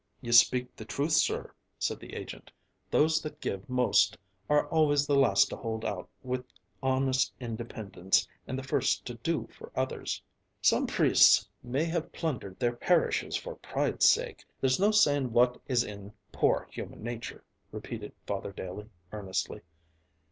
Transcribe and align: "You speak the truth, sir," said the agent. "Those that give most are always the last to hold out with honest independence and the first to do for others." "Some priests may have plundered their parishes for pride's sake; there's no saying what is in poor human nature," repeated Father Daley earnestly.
"You 0.19 0.31
speak 0.31 0.75
the 0.75 0.83
truth, 0.83 1.11
sir," 1.11 1.53
said 1.77 1.99
the 1.99 2.15
agent. 2.15 2.49
"Those 2.89 3.21
that 3.21 3.39
give 3.39 3.69
most 3.69 4.17
are 4.49 4.67
always 4.69 5.05
the 5.05 5.15
last 5.15 5.49
to 5.51 5.55
hold 5.55 5.85
out 5.85 6.09
with 6.23 6.43
honest 6.81 7.31
independence 7.39 8.27
and 8.47 8.57
the 8.57 8.63
first 8.63 9.05
to 9.05 9.13
do 9.13 9.47
for 9.55 9.71
others." 9.75 10.23
"Some 10.59 10.87
priests 10.87 11.47
may 11.61 11.83
have 11.85 12.11
plundered 12.11 12.59
their 12.59 12.73
parishes 12.75 13.35
for 13.35 13.53
pride's 13.57 14.09
sake; 14.09 14.43
there's 14.59 14.79
no 14.79 14.89
saying 14.89 15.33
what 15.33 15.61
is 15.67 15.83
in 15.83 16.13
poor 16.31 16.67
human 16.71 17.03
nature," 17.03 17.43
repeated 17.71 18.11
Father 18.25 18.51
Daley 18.51 18.89
earnestly. 19.11 19.61